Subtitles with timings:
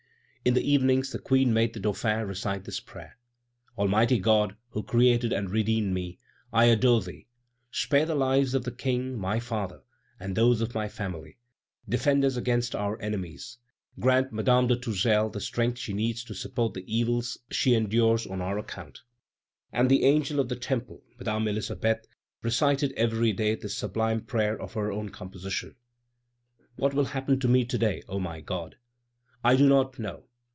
[0.43, 3.15] In the evenings the Queen made the Dauphin recite this prayer:
[3.77, 6.17] "Almighty God, who created and redeemed me,
[6.51, 7.27] I adore Thee.
[7.69, 9.83] Spare the lives of the King, my father,
[10.19, 11.37] and those of my family!
[11.87, 13.59] Defend us against our enemies!
[13.99, 18.41] Grant Madame de Tourzel the strength she needs to support the evils she endures on
[18.41, 19.01] our account."
[19.71, 22.07] And the angel of the Temple, Madame Elisabeth,
[22.41, 25.75] recited every day this sublime prayer of her own composition:
[26.77, 28.75] "What will happen to me to day, O my God!
[29.43, 30.23] I do not know.